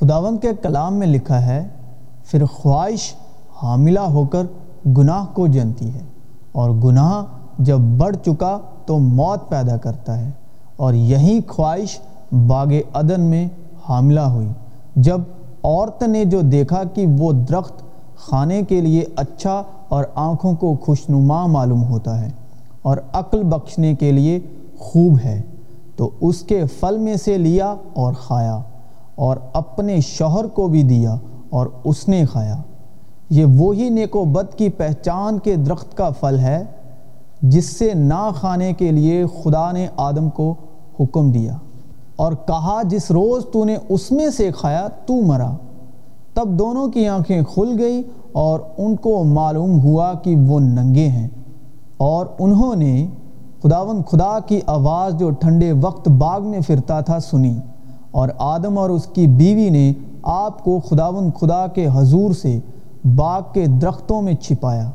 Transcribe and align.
خداوند 0.00 0.38
کے 0.38 0.48
کلام 0.62 0.94
میں 0.94 1.06
لکھا 1.06 1.46
ہے، 1.46 1.66
پھر 2.24 2.46
خواہش 2.46 3.14
حاملہ 3.62 4.00
ہو 4.00 4.26
کر 4.26 4.42
گناہ 4.86 5.24
کو 5.34 5.46
جنتی 5.46 5.94
ہے۔ 5.94 6.00
اور 6.52 6.70
گناہ 6.70 7.24
جب 7.58 7.78
بڑھ 7.78 8.16
چکا 8.16 8.58
تو 8.86 8.98
موت 8.98 9.48
پیدا 9.48 9.76
کرتا 9.76 10.18
ہے۔ 10.18 10.30
اور 10.76 10.94
یہی 10.94 11.40
خواہش 11.48 11.98
باغ 12.46 12.66
عدن 12.94 13.20
میں 13.20 13.48
حاملہ 13.88 14.20
ہوئی۔ 14.20 14.48
جب 14.96 15.20
عورت 15.64 16.02
نے 16.02 16.24
جو 16.24 16.40
دیکھا 16.40 16.84
کہ 16.84 17.06
وہ 17.18 17.32
درخت 17.32 17.82
کھانے 18.16 18.62
کے 18.62 18.80
لیے 18.80 19.04
اچھا 19.16 19.62
اور 19.88 20.04
آنکھوں 20.14 20.54
کو 20.54 20.76
خوشنما 20.82 21.46
معلوم 21.46 21.84
ہوتا 21.84 22.20
ہے 22.20 22.30
اور 22.82 22.96
عقل 23.12 23.42
بخشنے 23.42 23.94
کے 23.94 24.12
لیے 24.12 24.40
خوب 24.78 25.18
ہے، 25.24 25.42
تو 25.96 26.10
اس 26.20 26.42
کے 26.42 26.64
پھل 26.80 26.98
میں 26.98 27.16
سے 27.16 27.38
لیا 27.38 27.74
اور 27.94 28.14
کھایا۔ 28.26 28.60
اور 29.14 29.36
اپنے 29.52 30.00
شوہر 30.00 30.46
کو 30.46 30.68
بھی 30.68 30.82
دیا 30.82 31.16
اور 31.50 31.66
اس 31.84 32.08
نے 32.08 32.24
کھایا۔ 32.32 32.56
یہ 33.30 33.44
وہی 33.44 33.88
نیک 33.88 34.16
و 34.16 34.24
بد 34.24 34.54
کی 34.54 34.68
پہچان 34.68 35.38
کے 35.38 35.56
درخت 35.56 35.96
کا 35.96 36.10
پھل 36.20 36.38
ہے 36.38 36.64
جس 37.42 37.78
سے 37.78 37.94
نہ 37.94 38.30
کھانے 38.40 38.72
کے 38.72 38.92
لیے 38.92 39.24
خدا 39.42 39.72
نے 39.72 39.86
آدم 39.96 40.30
کو 40.30 40.54
حکم 41.00 41.30
دیا۔ 41.30 41.56
اور 42.16 42.32
کہا، 42.32 42.82
جس 42.84 43.10
روز 43.10 43.46
تو 43.52 43.64
نے 43.64 43.76
اس 43.88 44.12
میں 44.12 44.30
سے 44.30 44.50
کھایا، 44.56 44.88
تو 44.88 45.14
مرا۔ 45.14 45.52
تب 46.34 46.48
دونوں 46.48 46.88
کی 46.88 47.08
آنکھیں 47.08 47.42
کھل 47.42 47.76
گئی 47.78 48.02
اور 48.32 48.60
ان 48.78 48.96
کو 48.96 49.24
معلوم 49.24 49.80
ہوا 49.80 50.12
کہ 50.14 50.36
وہ 50.36 50.60
ننگے 50.60 51.08
ہیں۔ 51.08 51.28
اور 51.96 52.26
انہوں 52.38 52.76
نے 52.76 53.06
خداون 53.62 54.02
خدا 54.02 54.38
کی 54.46 54.60
آواز 54.66 55.14
جو 55.18 55.30
ٹھنڈے 55.30 55.72
وقت 55.72 56.08
باغ 56.08 56.46
میں 56.46 56.60
پھرتا 56.66 57.00
تھا 57.00 57.20
سنی۔ 57.20 57.56
اور 58.14 58.28
آدم 58.38 58.78
اور 58.78 58.90
اس 58.90 59.06
کی 59.06 59.26
بیوی 59.26 59.70
نے 59.70 59.92
آپ 60.22 60.64
کو 60.64 60.80
خداون 60.80 61.30
خدا 61.40 61.66
کے 61.66 61.88
حضور 61.94 62.34
سے 62.34 62.60
باغ 63.16 63.40
کے 63.52 63.66
درختوں 63.66 64.22
میں 64.22 64.34
چھپایا۔ 64.34 64.90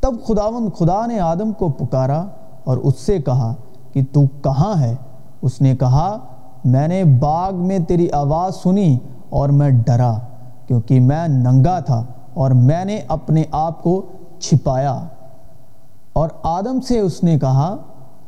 تب 0.00 0.14
خداون 0.26 0.70
خدا 0.70 1.06
نے 1.06 1.20
آدم 1.20 1.52
کو 1.52 1.68
پکارا 1.68 2.26
اور 2.64 2.76
اس 2.76 2.98
سے 2.98 3.18
کہا 3.18 3.54
کہ 3.92 4.00
تو 4.12 4.20
کہاں 4.42 4.80
ہے؟ 4.80 4.94
اس 5.42 5.60
نے 5.60 5.76
کہا، 5.76 6.18
میں 6.64 6.88
نے 6.88 7.04
باغ 7.04 7.54
میں 7.54 7.78
تیری 7.78 8.10
آواز 8.10 8.54
سنی 8.54 8.98
اور 9.28 9.48
میں 9.48 9.70
ڈرا 9.70 10.18
کیونکہ 10.66 11.00
میں 11.00 11.28
ننگا 11.28 11.80
تھا 11.80 12.04
اور 12.34 12.50
میں 12.50 12.84
نے 12.84 13.00
اپنے 13.08 13.42
آپ 13.50 13.82
کو 13.82 14.02
چھپایا۔ 14.38 15.00
اور 16.12 16.28
آدم 16.42 16.80
سے 16.80 16.98
اس 16.98 17.22
نے 17.22 17.38
کہا، 17.38 17.76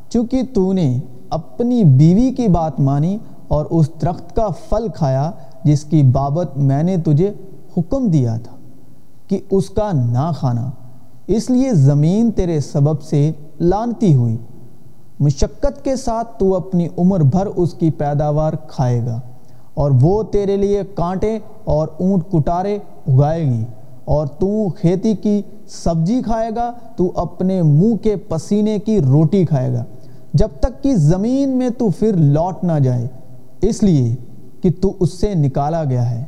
چونکہ 0.09 0.41
تو 0.53 0.73
نے 0.73 0.99
اپنی 1.29 1.83
بیوی 1.83 2.31
کی 2.31 2.47
بات 2.47 2.79
مانی 2.79 3.17
اور 3.51 3.65
اس 3.69 3.89
درخت 4.01 4.35
کا 4.35 4.47
پھل 4.69 4.87
کھایا 4.95 5.31
جس 5.63 5.83
کی 5.83 6.03
بابت 6.03 6.57
میں 6.57 6.83
نے 6.83 6.97
تجھے 6.97 7.31
حکم 7.77 8.07
دیا 8.07 8.37
تھا 8.43 8.55
کہ 9.27 9.39
اس 9.51 9.69
کا 9.69 9.91
نہ 9.93 10.31
کھانا۔ 10.37 10.69
اس 11.27 11.49
لیے 11.49 11.73
زمین 11.73 12.31
تیرے 12.31 12.59
سبب 12.59 13.01
سے 13.01 13.31
لانتی 13.59 14.15
ہوئی۔ 14.15 14.37
مشقت 15.19 15.83
کے 15.83 15.95
ساتھ 15.95 16.39
تو 16.39 16.55
اپنی 16.55 16.87
عمر 16.97 17.19
بھر 17.19 17.45
اس 17.45 17.73
کی 17.73 17.91
پیداوار 17.91 18.53
کھائے 18.67 19.05
گا 19.05 19.19
اور 19.73 19.91
وہ 20.01 20.23
تیرے 20.23 20.57
لیے 20.57 20.81
کانٹے 20.95 21.39
اور 21.63 21.87
اونٹ 21.99 22.23
کٹارے 22.31 22.79
اگائے 23.07 23.45
گی۔ 23.45 23.65
اور 24.05 24.27
تو 24.27 24.69
کھیتی 24.69 25.15
کی 25.15 25.41
سبزی 25.67 26.21
کھائے 26.21 26.49
گا، 26.55 26.71
تو 26.95 27.11
اپنے 27.15 27.61
منہ 27.61 27.95
کے 27.95 28.15
پسینے 28.15 28.79
کی 28.79 29.01
روٹی 29.01 29.45
کھائے 29.45 29.73
گا۔ 29.73 29.83
جب 30.33 30.47
تک 30.59 30.83
کہ 30.83 30.95
زمین 30.95 31.49
میں 31.49 31.69
تو 31.69 31.89
پھر 31.99 32.13
لوٹ 32.13 32.63
نہ 32.63 32.79
جائے 32.83 33.07
اس 33.61 33.83
لیے 33.83 34.15
کہ 34.61 34.69
تو 34.81 34.93
اس 34.99 35.21
سے 35.21 35.33
نکالا 35.35 35.83
گیا 35.83 36.11
ہے، 36.11 36.23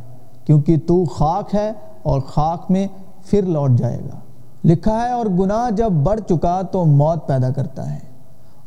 کیونکہ 0.46 0.76
تو 0.88 1.06
خاک 1.06 1.56
ہے 1.56 1.72
اور 2.04 2.22
خاک 2.22 2.72
میں 2.72 2.88
پھر 3.26 3.42
لوٹ 3.42 3.72
جائے 3.72 4.00
گا۔ 4.00 4.18
لکھا 4.66 5.06
ہے، 5.06 5.12
اور 5.12 5.26
گناہ 5.26 5.72
جب 5.72 5.92
بڑھ 5.92 6.20
چکا 6.30 6.62
تو 6.62 6.86
موت 6.86 7.28
پیدا 7.28 7.50
کرتا 7.50 7.94
ہے۔ 7.94 8.00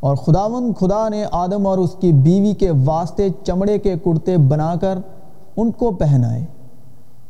اور 0.01 0.17
خداون 0.17 0.73
خدا 0.81 1.09
نے 1.09 1.25
آدم 1.33 1.67
اور 1.67 1.79
اس 1.79 1.91
کی 2.01 2.13
بیوی 2.13 2.55
کے 2.55 2.71
واسطے 2.85 3.29
چمڑے 3.45 3.79
کے 3.79 3.95
کرتے 4.05 4.37
بنا 4.37 4.75
کر 4.81 4.99
ان 5.57 5.71
کو 5.71 5.91
پہنائے۔ 5.91 6.45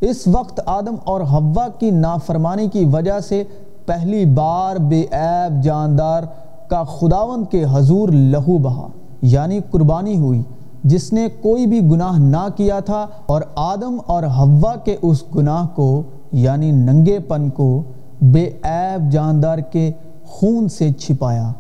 اس 0.00 0.26
وقت 0.26 0.60
آدم 0.66 0.94
اور 1.04 1.20
ہوا 1.20 1.68
کی 1.68 1.90
نافرمانی 1.90 2.68
کی 2.68 2.84
وجہ 2.84 3.20
سے 3.20 3.44
پہلی 3.86 4.24
بار 4.24 4.76
بے 4.76 5.04
عیب 5.12 5.62
جاندار 5.62 6.22
کا 6.68 6.82
خداون 6.82 7.44
کے 7.44 7.64
حضور 7.72 8.08
لہو 8.08 8.58
بہا 8.58 8.88
یعنی 9.22 9.60
قربانی 9.70 10.16
ہوئی۔ 10.16 10.42
جس 10.86 11.12
نے 11.12 11.28
کوئی 11.42 11.66
بھی 11.66 11.80
گناہ 11.90 12.18
نہ 12.18 12.48
کیا 12.56 12.80
تھا 12.80 13.06
اور 13.26 13.42
آدم 13.56 13.96
اور 14.06 14.22
ہوا 14.22 14.74
کے 14.76 14.96
اس 15.02 15.24
گناہ 15.36 15.66
کو 15.74 16.02
یعنی 16.32 16.70
ننگے 16.70 17.18
پن 17.18 17.50
کو، 17.50 17.82
بے 18.20 18.50
عیب 18.62 19.12
جاندار 19.12 19.58
کے 19.58 19.92
خون 20.24 20.68
سے 20.68 20.92
چھپایا۔ 20.92 21.52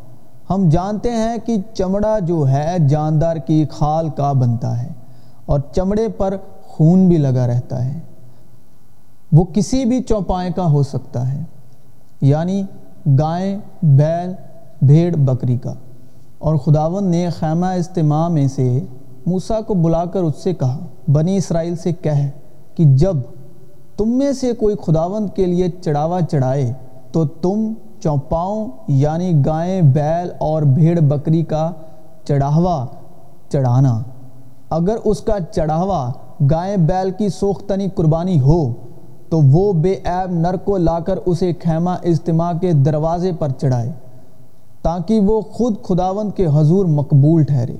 ہم 0.50 0.68
جانتے 0.68 1.10
ہیں 1.10 1.36
کہ 1.46 1.56
چمڑا 1.74 2.18
جو 2.18 2.48
ہے 2.48 2.76
جاندار 2.88 3.36
کی 3.36 3.64
کھال 3.70 4.08
کا 4.08 4.32
بنتا 4.32 4.82
ہے 4.82 4.88
اور 5.46 5.60
چمڑے 5.72 6.08
پر 6.08 6.36
خون 6.62 7.08
بھی 7.08 7.16
لگا 7.16 7.46
رہتا 7.46 7.84
ہے۔ 7.84 7.98
وہ 9.32 9.44
کسی 9.44 9.84
بھی 9.84 10.02
چوپائے 10.02 10.50
کا 10.56 10.70
ہو 10.70 10.82
سکتا 10.82 11.32
ہے 11.32 11.42
یعنی 12.20 12.62
گائیں 13.18 13.58
بیل، 13.82 14.32
بھیڑ، 14.82 15.16
بکری 15.16 15.56
کا۔ 15.56 15.74
اور 16.38 16.56
خداون 16.56 17.04
نے 17.04 17.28
خیمہ 17.38 17.66
اجتماع 17.66 18.28
میں 18.28 18.48
سے 18.48 18.80
موسیٰ 19.26 19.60
کو 19.66 19.74
بلا 19.74 20.04
کر 20.04 20.22
اس 20.22 20.42
سے 20.42 20.52
کہا، 20.54 20.78
بنی 21.12 21.36
اسرائیل 21.36 21.76
سے 21.76 21.92
کہہ 21.92 22.28
کہ 22.74 22.84
جب 22.84 23.16
تم 23.96 24.08
میں 24.08 24.32
سے 24.32 24.52
کوئی 24.52 24.74
خداوند 24.86 25.30
کے 25.34 25.46
لیے 25.46 25.68
چڑھاوا 25.84 26.20
چڑھائے، 26.20 26.72
تو 27.12 27.26
تم 27.26 27.72
چوپاؤں 28.02 28.68
یعنی 28.88 29.32
گائیں، 29.46 29.82
بیل 29.82 30.30
اور 30.38 30.62
بھیڑ 30.62 30.98
بکری 31.00 31.42
کا 31.42 31.70
چڑھاوا 32.24 32.86
چڑھانا۔ 33.48 34.02
اگر 34.70 34.96
اس 35.04 35.20
کا 35.20 35.38
چڑھاوا 35.52 36.10
گائیں، 36.50 36.76
بیل 36.76 37.10
کی 37.10 37.28
سوختنی 37.28 37.88
قربانی 37.94 38.40
ہو، 38.40 38.72
تو 39.28 39.40
وہ 39.42 39.72
بے 39.72 39.94
عیب 40.04 40.32
نر 40.32 40.56
کو 40.56 40.76
لا 40.76 40.98
کر 41.00 41.18
اسے 41.26 41.52
خیمہ 41.62 41.90
اجتماع 42.02 42.52
کے 42.60 42.72
دروازے 42.72 43.32
پر 43.32 43.48
چڑھائے، 43.50 43.92
تاکہ 44.82 45.20
وہ 45.20 45.40
خود 45.40 45.82
خداوند 45.82 46.32
کے 46.36 46.46
حضور 46.46 46.86
مقبول 46.86 47.42
ٹھہرے۔ 47.42 47.76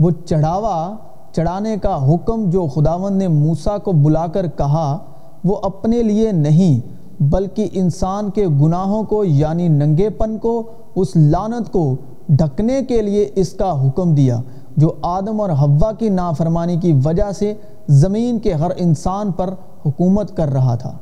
وہ 0.00 0.10
چڑھاوا، 0.24 0.96
چڑھانے 1.32 1.76
کا 1.82 2.14
حکم 2.14 2.50
جو 2.50 2.66
خداوند 2.66 3.16
نے 3.16 3.28
موسیٰ 3.28 3.78
کو 3.84 3.92
بلا 3.92 4.26
کر 4.26 4.46
کہا، 4.46 4.98
وہ 5.44 5.56
اپنے 5.62 6.02
لیے 6.02 6.32
نہیں، 6.32 6.80
بلکہ 7.22 7.68
انسان 7.72 8.30
کے 8.30 8.46
گناہوں 8.46 9.02
کو 9.02 9.24
یعنی 9.24 9.68
ننگے 9.68 10.08
پن 10.10 10.38
کو، 10.38 10.62
اس 10.94 11.16
لانت 11.16 11.72
کو 11.72 11.96
ڈھکنے 12.28 12.80
کے 12.88 13.02
لیے 13.02 13.30
اس 13.34 13.52
کا 13.52 13.88
حکم 13.88 14.14
دیا، 14.14 14.40
جو 14.76 14.92
آدم 15.02 15.40
اور 15.40 15.50
ہوا 15.50 15.92
کی 15.92 16.08
نافرمانی 16.08 16.76
کی 16.76 17.00
وجہ 17.04 17.32
سے 17.32 17.54
زمین 17.88 18.38
کے 18.38 18.52
ہر 18.52 18.70
انسان 18.76 19.32
پر 19.32 19.54
حکومت 19.86 20.36
کر 20.36 20.52
رہا 20.52 20.74
تھا۔ 20.74 20.92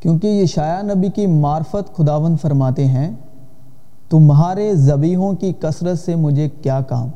کیونکہ 0.00 0.26
یہ 0.26 0.46
شایع 0.46 0.82
نبی 0.82 1.08
کی 1.08 1.26
معرفت 1.26 1.96
خداوند 1.96 2.36
فرماتے 2.42 2.84
ہیں، 2.84 3.10
تمہارے 4.10 4.74
زبیحوں 4.74 5.32
کی 5.32 5.52
کثرت 5.60 5.98
سے 5.98 6.14
مجھے 6.14 6.48
کیا 6.62 6.80
کام؟ 6.80 7.08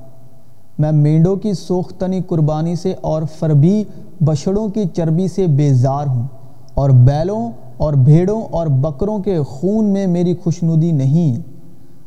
میں 0.78 0.92
مینڈوں 0.92 1.36
کی 1.36 1.52
سوختنی 1.52 2.20
قربانی 2.26 2.76
سے 2.76 2.94
اور 3.00 3.22
فربی 3.38 3.84
بشڑوں 4.20 4.68
کی 4.68 4.84
چربی 4.94 5.28
سے 5.28 5.46
بیزار 5.46 6.06
ہوں 6.06 6.26
اور 6.74 6.90
بیلوں 6.90 7.50
اور 7.76 7.92
بھیڑوں 7.92 8.42
اور 8.42 8.66
بکروں 8.66 9.18
کے 9.18 9.42
خون 9.42 9.84
میں 9.84 10.06
میری 10.06 10.34
خوشنودی 10.44 10.92
نہیں۔ 10.92 11.36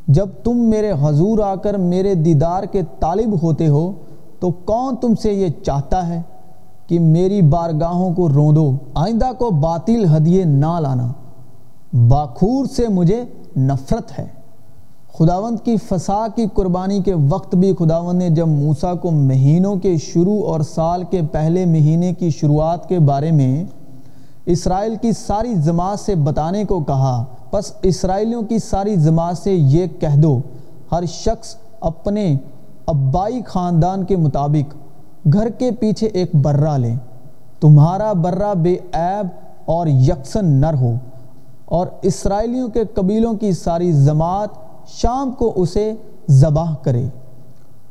جب 0.08 0.28
تم 0.44 0.58
میرے 0.58 0.92
حضور 1.02 1.40
آ 1.40 1.56
کر 1.56 1.74
میرے 1.74 2.14
دیدار 2.14 2.64
کے 2.64 2.82
طالب 3.00 3.44
ہوتے 3.44 3.68
ہو، 3.68 3.92
تو 4.40 4.52
کون 4.52 4.96
تم 4.96 5.16
سے 5.16 5.34
یہ 5.34 5.48
چاہتا 5.66 6.08
ہے 6.08 6.22
کہ 6.88 7.00
میری 7.00 7.42
بارگاہوں 7.42 8.14
کو 8.14 8.30
روندو، 8.30 8.72
آئندہ 8.94 9.32
کو 9.38 9.50
باطل 9.50 10.06
ہدیے 10.16 10.44
نہ 10.44 10.80
لانا؟ 10.80 11.12
باخور 12.08 12.66
سے 12.66 12.88
مجھے 12.88 13.24
نفرت 13.58 14.20
ہے۔ 14.20 14.37
خداوند 15.20 15.60
کی 15.64 15.78
فسا 15.78 16.28
کی 16.36 16.46
قربانی 16.54 17.02
کے 17.02 17.14
وقت 17.30 17.56
بھی 17.56 17.76
خداوند 17.80 18.18
نے 18.18 18.30
جب 18.30 18.48
موسیٰ 18.48 19.00
کو 19.02 19.12
مہینوں 19.12 19.76
کے 19.76 19.98
شروع 19.98 20.46
اور 20.46 20.60
سال 20.60 21.04
کے 21.04 21.22
پہلے 21.32 21.66
مہینے 21.66 22.14
کی 22.14 22.30
شروعات 22.30 22.90
کے 22.90 23.00
بارے 23.00 23.32
میں 23.32 23.64
اسرائیل 24.46 24.96
کی 25.02 25.12
ساری 25.12 25.54
جماعت 25.56 26.00
سے 26.00 26.16
بتانے 26.16 26.66
کو 26.66 26.80
کہا، 26.80 27.26
پس 27.52 27.72
اسرائیلیوں 27.82 28.42
کی 28.42 28.60
ساری 28.60 28.96
جماعت 28.96 29.38
سے 29.38 29.54
یہ 29.54 29.88
کہہ 30.00 30.16
دو، 30.16 30.40
ہر 30.92 31.06
شخص 31.06 31.56
اپنے 31.82 32.38
ابائی 32.86 33.42
خاندان 33.46 34.04
کے 34.04 34.16
مطابق 34.16 34.76
گھر 35.34 35.50
کے 35.50 35.72
پیچھے 35.72 36.08
ایک 36.08 36.36
برہ 36.36 36.78
لیں 36.78 36.96
تمہارا 37.62 38.14
برہ 38.14 38.54
بے 38.54 38.78
عیب 38.94 39.28
اور 39.66 39.88
یکسن 39.88 40.46
نر 40.46 40.74
ہو۔ 40.74 40.92
اور 41.66 41.88
اسرائیلیوں 42.02 42.70
کے 42.70 42.84
قبیلوں 42.94 43.34
کی 43.34 43.52
ساری 43.52 43.94
جماعت 44.06 44.67
شام 44.88 45.32
کو 45.32 45.54
اسے 45.56 45.94
ذبح 46.30 46.74
کرے 46.82 47.06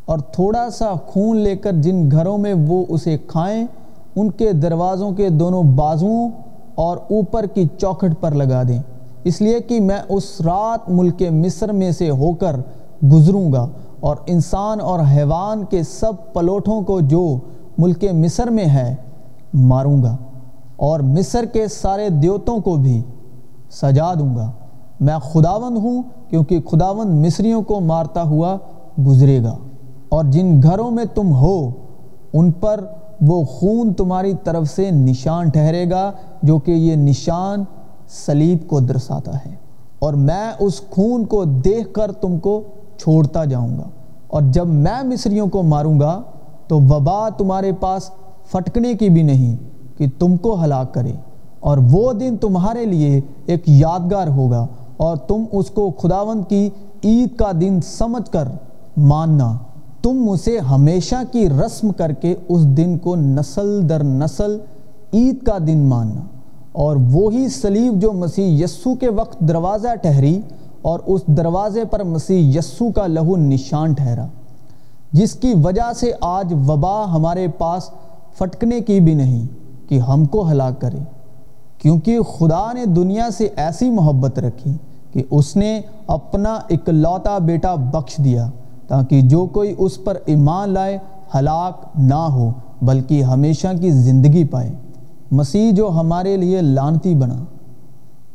اور 0.04 0.18
تھوڑا 0.18 0.70
سا 0.70 0.92
خون 1.06 1.36
لے 1.36 1.56
کر 1.56 1.72
جن 1.72 2.10
گھروں 2.10 2.38
میں 2.38 2.54
وہ 2.66 2.84
اسے 2.88 3.16
کھائیں، 3.26 3.66
ان 4.16 4.30
کے 4.30 4.52
دروازوں 4.52 5.10
کے 5.12 5.28
دونوں 5.28 5.62
بازوؤں 5.62 6.30
اور 6.74 6.96
اوپر 6.96 7.46
کی 7.46 7.66
چوکھٹ 7.78 8.20
پر 8.20 8.34
لگا 8.34 8.62
دیں۔ 8.68 8.80
اس 9.24 9.40
لیے 9.40 9.60
کہ 9.60 9.80
میں 9.80 9.98
اس 10.08 10.40
رات 10.40 10.88
ملک 10.88 11.22
مصر 11.30 11.72
میں 11.72 11.90
سے 11.90 12.10
ہو 12.10 12.34
کر 12.34 12.56
گزروں 13.12 13.52
گا 13.52 13.66
اور 14.00 14.16
انسان 14.26 14.80
اور 14.80 15.00
حیوان 15.00 15.64
کے 15.64 15.82
سب 15.82 16.12
پلوٹوں 16.32 16.80
کو 16.82 17.00
جو 17.00 17.38
ملک 17.78 18.04
مصر 18.12 18.50
میں 18.50 18.64
ہے، 18.64 18.94
ماروں 19.54 20.02
گا 20.02 20.16
اور 20.76 21.00
مصر 21.00 21.44
کے 21.44 21.68
سارے 21.68 22.08
دیوتوں 22.08 22.58
کو 22.58 22.74
بھی 22.76 23.02
سجا 23.70 24.14
دوں 24.14 24.34
گا۔ 24.36 24.50
میں 25.00 25.18
خداوند 25.18 25.76
ہوں 25.76 26.02
کیونکہ 26.28 26.60
خداوند 26.60 27.26
مصریوں 27.26 27.62
کو 27.62 27.80
مارتا 27.80 28.22
ہوا 28.22 28.58
گزرے 29.06 29.42
گا۔ 29.42 29.56
اور 30.08 30.24
جن 30.24 30.62
گھروں 30.62 30.90
میں 30.90 31.04
تم 31.14 31.32
ہو، 31.32 31.70
ان 32.32 32.50
پر 32.50 32.84
وہ 33.20 33.44
خون 33.44 33.92
تمہاری 33.92 34.32
طرف 34.44 34.66
سے 34.68 34.90
نشان 34.90 35.48
ٹھہرے 35.48 35.90
گا 35.90 36.12
جو 36.42 36.58
کہ 36.58 36.70
یہ 36.70 36.96
نشان 36.96 37.64
سلیب 38.08 38.68
کو 38.68 38.80
درساتا 38.80 39.36
ہے۔ 39.36 39.54
اور 39.98 40.14
میں 40.14 40.52
اس 40.58 40.80
خون 40.90 41.24
کو 41.24 41.44
دیکھ 41.44 41.92
کر 41.92 42.12
تم 42.12 42.38
کو 42.38 42.62
چھوڑتا 42.98 43.44
جاؤں 43.44 43.78
گا۔ 43.78 43.88
اور 44.26 44.42
جب 44.42 44.66
میں 44.66 45.02
مصریوں 45.04 45.46
کو 45.46 45.62
ماروں 45.62 46.00
گا، 46.00 46.22
تو 46.66 46.80
وبا 46.80 47.28
تمہارے 47.28 47.72
پاس 47.72 48.10
پھٹکنے 48.50 48.94
کی 48.94 49.08
بھی 49.08 49.22
نہیں 49.22 49.56
کہ 49.98 50.06
تم 50.18 50.36
کو 50.36 50.64
ہلاک 50.64 50.94
کرے۔ 50.94 51.12
اور 51.60 51.78
وہ 51.90 52.12
دن 52.12 52.36
تمہارے 52.36 52.84
لیے 52.84 53.20
ایک 53.46 53.62
یادگار 53.66 54.28
ہوگا۔ 54.28 54.66
اور 54.96 55.16
تم 55.16 55.44
اس 55.52 55.70
کو 55.70 55.90
خداوند 55.90 56.42
کی 56.48 56.70
عید 57.04 57.36
کا 57.36 57.52
دن 57.60 57.80
سمجھ 57.80 58.30
کر 58.30 58.48
ماننا۔ 58.96 59.56
تم 60.02 60.28
اسے 60.30 60.58
ہمیشہ 60.58 61.14
کی 61.32 61.48
رسم 61.48 61.92
کر 61.92 62.12
کے 62.12 62.34
اس 62.48 62.64
دن 62.64 62.98
کو 62.98 63.16
نسل 63.16 63.88
در 63.88 64.02
نسل 64.02 64.58
عید 65.12 65.42
کا 65.42 65.58
دن 65.66 65.78
ماننا۔ 65.78 66.20
اور 66.72 66.96
وہی 67.12 67.48
سلیب 67.48 68.00
جو 68.00 68.12
مسیح 68.12 68.64
یسو 68.64 68.94
کے 68.94 69.08
وقت 69.08 69.40
دروازہ 69.40 69.94
ٹھہری 70.02 70.40
اور 70.82 70.98
اس 71.06 71.20
دروازے 71.26 71.84
پر 71.84 72.04
مسیح 72.04 72.58
یسو 72.58 72.92
کا 72.92 73.06
لہو 73.06 73.36
نشان 73.36 73.92
ٹھہرا، 73.92 74.26
جس 75.12 75.34
کی 75.34 75.54
وجہ 75.64 75.92
سے 75.96 76.12
آج 76.20 76.54
وبا 76.68 77.04
ہمارے 77.12 77.48
پاس 77.48 77.90
پھٹکنے 78.38 78.80
کی 78.80 79.00
بھی 79.00 79.14
نہیں 79.14 79.46
کہ 79.88 79.98
ہم 79.98 80.24
کو 80.24 80.50
ہلاک 80.50 80.80
کرے۔ 80.80 80.98
کیونکہ 81.78 82.20
خدا 82.20 82.72
نے 82.72 82.86
دنیا 82.86 83.28
سے 83.30 83.48
ایسی 83.56 83.90
محبت 83.90 84.38
رکھی 84.38 84.74
کہ 85.12 85.22
اس 85.30 85.56
نے 85.56 85.80
اپنا 86.06 86.58
اکلوتا 86.70 87.38
بیٹا 87.38 87.74
بخش 87.74 88.16
دیا 88.24 88.50
تاکہ 88.86 89.20
جو 89.20 89.46
کوئی 89.46 89.74
اس 89.78 90.04
پر 90.04 90.18
ایمان 90.26 90.70
لائے، 90.70 90.98
ہلاک 91.34 91.98
نہ 91.98 92.14
ہو، 92.14 92.50
بلکہ 92.82 93.22
ہمیشہ 93.22 93.68
کی 93.80 93.90
زندگی 93.90 94.44
پائے۔ 94.44 94.70
مسیح 95.30 95.72
جو 95.72 95.88
ہمارے 95.88 96.36
لیے 96.36 96.62
لانتی 96.62 97.14
بنا، 97.14 97.44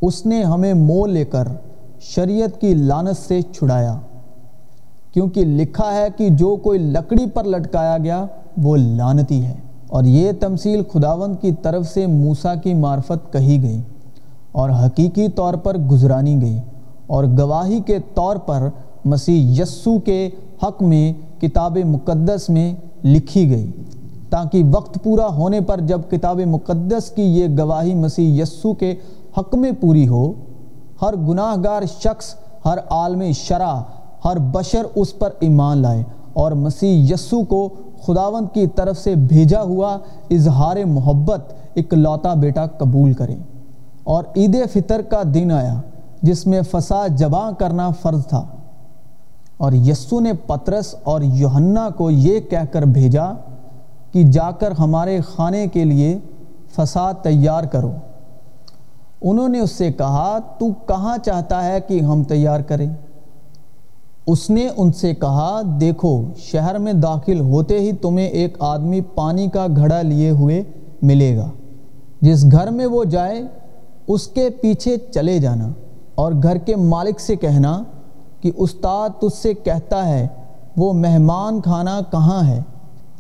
اس 0.02 0.26
نے 0.26 0.44
ہمیں 0.44 0.74
مول 0.74 1.10
لے 1.10 1.26
کر 1.26 1.48
شریعت 2.00 2.62
کی 2.62 2.74
لانت 2.74 3.28
سے 3.28 3.42
چھڑایا۔ 3.42 4.00
کیونکہ 5.14 5.46
لکھا 5.46 5.94
ہے 5.94 6.08
کہ 6.18 6.30
جو 6.30 6.56
کوئی 6.56 6.80
لکڑی 6.80 7.26
پر 7.26 7.44
لٹکایا 7.44 7.98
گیا، 7.98 8.26
وہ 8.58 8.78
لانتی 8.78 9.46
ہے۔ 9.46 9.54
اور 9.92 10.04
یہ 10.04 10.32
تمثیل 10.40 10.82
خداوند 10.94 11.36
کی 11.42 11.52
طرف 11.62 11.88
سے 11.88 12.06
موسیٰ 12.08 12.54
کی 12.64 12.74
معرفت 12.74 13.32
کہی 13.34 13.62
گئی 13.64 13.82
اور 14.52 14.70
حقیقی 14.70 15.28
طور 15.28 15.54
پر 15.54 15.78
گزرانی 15.78 16.42
گئی 16.42 16.60
اور 17.08 17.24
گواہی 17.40 17.80
کے 17.86 17.98
طور 18.14 18.36
پر 18.36 18.68
مسیح 19.06 19.62
یسو 19.62 20.00
کے 20.00 20.30
حق 20.64 20.82
میں 20.82 21.14
کتاب 21.42 21.78
مقدس 21.86 22.50
میں 22.50 22.74
لکھی 23.04 23.50
گئی 23.50 23.72
تاکہ 24.30 24.64
وقت 24.72 24.98
پورا 25.04 25.28
ہونے 25.28 25.62
پر 25.62 25.80
جب 25.80 26.02
کتاب 26.12 26.40
مقدس 26.46 27.10
کی 27.10 27.24
یہ 27.24 27.48
گواہی 27.58 27.94
مسیح 27.94 28.42
یسو 28.42 28.74
کے 28.74 28.96
حق 29.38 29.56
میں 29.56 29.72
پوری 29.80 30.08
ہو، 30.08 30.32
ہر 31.02 31.16
گناہ 31.16 31.56
گار 31.64 31.84
شخص، 32.00 32.34
ہر 32.66 32.78
عالم 32.90 33.22
شرح 33.36 33.82
ہر 34.26 34.38
بشر 34.52 34.86
اس 34.96 35.18
پر 35.20 35.30
ایمان 35.40 35.78
لائے 35.78 36.04
اور 36.34 36.52
مسیح 36.52 37.14
یسو 37.14 37.44
کو 37.44 37.68
خداوند 38.06 38.54
کی 38.54 38.68
طرف 38.68 38.98
سے 38.98 39.16
بھیجا 39.16 39.62
ہوا 39.62 39.98
اظہار 40.30 40.76
محبت 40.86 41.54
ایک 41.74 41.94
لوتا 41.94 42.34
بیٹا 42.34 42.66
قبول 42.66 43.14
کریں۔ 43.14 43.36
اور 44.04 44.24
عید 44.36 44.58
فطر 44.74 45.02
کا 45.02 45.22
دن 45.34 45.52
آیا 45.52 45.82
جس 46.22 46.48
میں 46.48 46.62
فساد 46.62 47.10
جباں 47.10 47.52
کرنا 47.52 47.90
فرض 47.90 48.28
تھا۔ 48.28 48.46
اور 49.58 49.72
یسو 49.72 50.20
نے 50.20 50.34
پترس 50.34 50.96
اور 51.04 51.22
یوہنہ 51.22 51.90
کو 51.98 52.12
یہ 52.12 52.40
کہہ 52.40 52.66
کر 52.72 52.82
بھیجا 52.82 53.26
کہ 54.12 54.24
جا 54.24 54.52
کر 54.52 54.72
ہمارے 54.72 55.20
خانے 55.22 55.68
کے 55.68 55.86
لیے 55.86 56.20
فساد 56.76 57.14
تیار 57.22 57.64
کرو۔ 57.64 57.92
انہوں 59.22 59.50
نے 59.50 59.60
اس 59.60 59.72
سے 59.72 59.92
کہا، 59.92 60.38
تو 60.58 60.66
کہاں 60.88 61.18
چاہتا 61.18 61.66
ہے 61.66 61.82
کہ 61.82 62.00
ہم 62.00 62.24
تیار 62.24 62.60
کریں؟ 62.60 62.90
اس 64.28 64.50
نے 64.50 64.68
ان 64.78 64.92
سے 64.92 65.14
کہا، 65.14 65.62
دیکھو، 65.82 66.24
شہر 66.38 66.78
میں 66.78 66.94
داخل 66.94 67.40
ہوتے 67.40 67.80
ہی 67.80 67.92
تمہیں 67.92 68.28
ایک 68.28 68.58
آدمی 68.60 69.02
پانی 69.02 69.48
کا 69.48 69.68
گھڑا 69.76 70.02
لیے 70.02 70.30
ہوئے 70.30 70.64
ملے 71.02 71.38
گا۔ 71.38 71.50
جس 72.22 72.52
گھر 72.52 72.72
میں 72.72 72.86
وہ 72.86 73.04
جائے، 73.04 73.42
اس 74.08 74.28
کے 74.28 74.50
پیچھے 74.50 74.98
چلے 74.98 75.40
جانا 75.40 75.70
اور 76.16 76.32
گھر 76.44 76.58
کے 76.58 76.76
مالک 76.76 77.20
سے 77.20 77.36
کہنا 77.36 77.84
کہ 78.42 78.52
استاد 78.58 79.10
تجھ 79.20 79.36
سے 79.36 79.54
کہتا 79.54 80.08
ہے، 80.08 80.28
وہ 80.78 80.94
مہمان 80.94 81.62
کھانا 81.62 82.00
کہاں 82.12 82.48
ہے؟ 82.48 82.62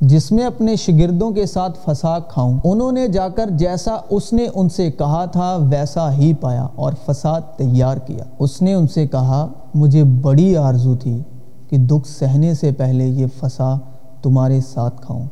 جس 0.01 0.31
میں 0.31 0.45
اپنے 0.45 0.75
شگردوں 0.75 1.31
کے 1.31 1.45
ساتھ 1.45 1.79
فساد 1.85 2.21
کھاؤں۔ 2.27 2.59
انہوں 2.63 2.91
نے 2.91 3.07
جا 3.07 3.29
کر 3.29 3.49
جیسا 3.49 3.97
اس 4.09 4.33
نے 4.33 4.47
ان 4.55 4.69
سے 4.69 4.91
کہا 4.91 5.25
تھا، 5.25 5.57
ویسا 5.69 6.13
ہی 6.13 6.33
پایا 6.33 6.67
اور 6.75 6.93
فساد 7.05 7.41
تیار 7.57 7.97
کیا۔ 7.97 8.23
اس 8.39 8.61
نے 8.61 8.73
ان 8.73 8.87
سے 8.87 9.07
کہا، 9.07 9.47
مجھے 9.75 10.03
بڑی 10.03 10.57
آرزو 10.57 10.95
تھی 10.95 11.21
کہ 11.69 11.77
دکھ 11.77 12.07
سہنے 12.07 12.53
سے 12.53 12.71
پہلے 12.71 13.07
یہ 13.07 13.25
فسا 13.39 13.75
تمہارے 14.21 14.61
ساتھ 14.61 15.01
کھاؤں۔ 15.01 15.25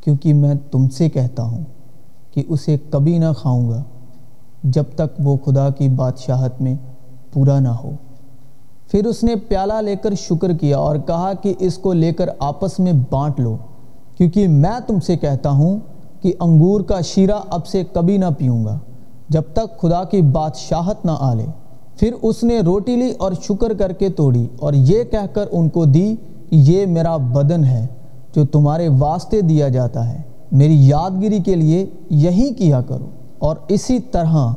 کیونکہ 0.00 0.34
میں 0.34 0.54
تم 0.70 0.88
سے 0.88 1.08
کہتا 1.08 1.42
ہوں 1.42 1.64
کہ 2.30 2.42
اسے 2.48 2.76
کبھی 2.90 3.18
نہ 3.18 3.32
کھاؤں 3.38 3.70
گا 3.70 3.82
جب 4.62 4.84
تک 4.94 5.20
وہ 5.24 5.36
خدا 5.44 5.70
کی 5.70 5.88
بادشاہت 5.88 6.60
میں 6.60 6.74
پورا 7.32 7.60
نہ 7.60 7.68
ہو۔ 7.68 7.90
پھر 8.94 9.06
اس 9.06 9.24
نے 9.24 9.34
پیالہ 9.36 9.72
لے 9.72 9.96
کر 9.96 10.14
شکر 10.14 10.52
کیا 10.52 10.78
اور 10.78 10.96
کہا 11.06 11.32
کہ 11.42 11.54
اس 11.58 11.78
کو 11.78 11.92
لے 11.92 12.12
کر 12.12 12.28
آپس 12.38 12.78
میں 12.78 12.92
بانٹ 13.10 13.40
لو، 13.40 13.56
کیونکہ 14.18 14.48
میں 14.48 14.80
تم 14.86 15.00
سے 15.00 15.16
کہتا 15.16 15.50
ہوں 15.50 15.78
کہ 16.22 16.32
انگور 16.40 16.80
کا 16.80 17.00
شیرہ 17.00 17.40
اب 17.50 17.66
سے 17.66 17.82
کبھی 17.92 18.16
نہ 18.16 18.24
پیوں 18.38 18.64
گا۔ 18.64 18.78
جب 19.28 19.42
تک 19.52 19.80
خدا 19.80 20.04
کی 20.04 20.22
بادشاہت 20.22 21.04
نہ 21.04 21.10
آلے 21.20 21.46
پھر 21.96 22.12
اس 22.22 22.44
نے 22.44 22.60
روٹی 22.60 22.96
لی 22.96 23.12
اور 23.18 23.32
شکر 23.42 23.74
کر 23.74 23.92
کے 23.92 24.08
توڑی 24.08 24.46
اور 24.60 24.72
یہ 24.72 25.04
کہہ 25.04 25.26
کر 25.32 25.44
ان 25.52 25.68
کو 25.68 25.84
دی 25.84 26.16
کہ 26.50 26.56
یہ 26.56 26.86
میرا 26.86 27.16
بدن 27.16 27.64
ہے 27.64 27.86
جو 28.36 28.46
تمہارے 28.46 28.88
واسطے 28.88 29.40
دیا 29.40 29.68
جاتا 29.68 30.12
ہے۔ 30.12 30.22
میری 30.52 30.88
یادگیری 30.88 31.38
کے 31.38 31.54
لیے 31.54 31.86
یہی 32.10 32.54
کیا 32.54 32.80
کرو۔ 32.80 33.06
اور 33.38 33.56
اسی 33.68 33.98
طرح 33.98 34.52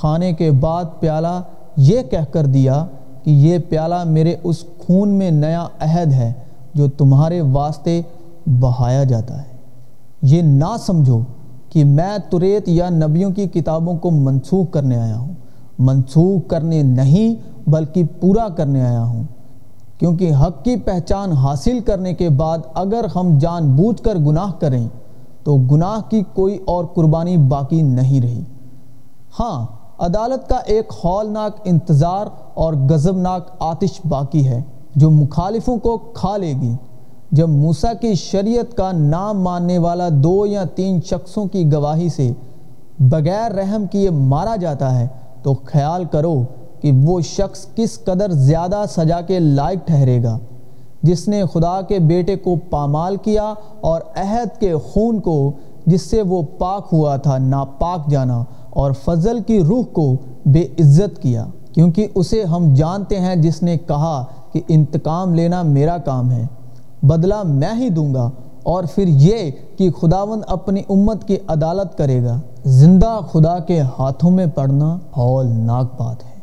کھانے 0.00 0.32
کے 0.32 0.50
بعد 0.50 0.84
پیالہ 1.00 1.42
یہ 1.76 2.02
کہہ 2.02 2.32
کر 2.32 2.46
دیا 2.46 2.86
کہ 3.26 3.30
یہ 3.30 3.58
پیالہ 3.58 4.04
میرے 4.04 4.36
اس 4.42 4.64
خون 4.78 5.08
میں 5.08 5.30
نیا 5.30 5.66
عہد 5.80 6.12
ہے 6.12 6.32
جو 6.74 6.88
تمہارے 6.88 7.40
واسطے 7.40 8.02
بہایا 8.46 9.04
جاتا 9.04 9.38
ہے۔ 9.38 9.56
یہ 10.22 10.42
نہ 10.42 10.76
سمجھو 10.86 11.20
کہ 11.70 11.84
میں 11.84 12.18
تریت 12.30 12.68
یا 12.68 12.88
نبیوں 12.90 13.30
کی 13.30 13.48
کتابوں 13.48 13.96
کو 13.96 14.10
منسوخ 14.10 14.70
کرنے 14.70 14.96
آیا 14.96 15.18
ہوں۔ 15.18 15.32
منسوخ 15.78 16.48
کرنے 16.48 16.82
نہیں، 16.82 17.34
بلکہ 17.68 18.04
پورا 18.20 18.48
کرنے 18.48 18.82
آیا 18.82 19.04
ہوں۔ 19.04 19.22
کیونکہ 19.98 20.32
حق 20.32 20.64
کی 20.64 20.76
پہچان 20.76 21.32
حاصل 21.32 21.80
کرنے 21.80 22.14
کے 22.14 22.28
بعد 22.28 22.58
اگر 22.74 23.06
ہم 23.16 23.38
جان 23.38 23.76
بوجھ 23.76 24.02
کر 24.02 24.14
گناہ 24.14 24.52
کریں، 24.52 24.88
تو 25.44 25.56
گناہ 25.56 26.10
کی 26.10 26.22
کوئی 26.34 26.58
اور 26.64 26.84
قربانی 26.84 27.36
باقی 27.36 27.82
نہیں 27.82 28.20
رہی۔ 28.20 28.40
ہاں 29.40 29.75
عدالت 29.98 30.48
کا 30.48 30.56
ایک 30.56 30.92
ہولناک 31.04 31.56
انتظار 31.64 32.26
اور 32.54 32.74
غضبناک 32.90 33.50
آتش 33.58 34.00
باقی 34.08 34.48
ہے 34.48 34.62
جو 34.94 35.10
مخالفوں 35.10 35.78
کو 35.78 35.98
کھا 35.98 36.36
لے 36.36 36.52
گی۔ 36.60 36.74
جب 37.30 37.48
موسیٰ 37.48 37.92
کی 38.00 38.14
شریعت 38.14 38.76
کا 38.76 38.92
نام 38.92 39.42
ماننے 39.42 39.78
والا 39.78 40.08
دو 40.12 40.46
یا 40.46 40.64
تین 40.64 41.00
شخصوں 41.00 41.46
کی 41.46 41.72
گواہی 41.72 42.08
سے 42.08 42.32
بغیر 42.98 43.52
رحم 43.52 43.86
کیے 43.86 44.10
مارا 44.10 44.56
جاتا 44.56 44.98
ہے، 45.00 45.08
تو 45.42 45.54
خیال 45.64 46.04
کرو 46.04 46.42
کہ 46.80 46.92
وہ 47.04 47.20
شخص 47.20 47.66
کس 47.74 48.04
قدر 48.04 48.30
زیادہ 48.30 48.84
سجا 48.90 49.20
کے 49.20 49.38
لائق 49.38 49.86
ٹھہرے 49.86 50.22
گا۔ 50.24 50.38
جس 51.02 51.28
نے 51.28 51.42
خدا 51.52 51.80
کے 51.80 51.98
بیٹے 51.98 52.36
کو 52.36 52.56
پامال 52.70 53.16
کیا 53.16 53.54
اور 53.80 54.00
عہد 54.16 54.60
کے 54.60 54.76
خون 54.76 55.20
کو، 55.20 55.52
جس 55.86 56.02
سے 56.02 56.22
وہ 56.22 56.42
پاک 56.58 56.88
ہوا 56.92 57.16
تھا، 57.16 57.38
ناپاک 57.38 58.10
جانا۔ 58.10 58.44
اور 58.76 58.92
فضل 59.04 59.38
کی 59.46 59.62
روح 59.64 59.84
کو 59.92 60.16
بے 60.46 60.62
عزت 60.80 61.22
کیا، 61.22 61.46
کیونکہ 61.72 62.06
اسے 62.14 62.42
ہم 62.44 62.74
جانتے 62.74 63.20
ہیں، 63.20 63.36
جس 63.36 63.62
نے 63.62 63.76
کہا 63.78 64.24
کہ 64.52 64.60
انتقام 64.68 65.34
لینا 65.34 65.62
میرا 65.62 65.96
کام 65.98 66.30
ہے۔ 66.30 66.46
بدلہ 67.02 67.42
میں 67.44 67.74
ہی 67.76 67.88
دوں 67.88 68.14
گا، 68.14 68.30
اور 68.62 68.84
پھر 68.94 69.08
یہ 69.08 69.50
کہ 69.78 69.90
خداون 69.90 70.40
اپنی 70.46 70.82
امت 70.88 71.24
کی 71.28 71.36
عدالت 71.48 71.98
کرے 71.98 72.22
گا۔ 72.24 72.40
زندہ 72.64 73.18
خدا 73.32 73.58
کے 73.58 73.80
ہاتھوں 73.98 74.30
میں 74.30 74.46
پڑنا 74.54 74.98
ہولناک 75.16 76.00
بات 76.00 76.24
ہے۔ 76.24 76.35